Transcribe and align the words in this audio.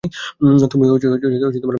তুমি 0.71 0.85
ক্ষমাও 0.85 0.97
চেয়েছো। 1.01 1.67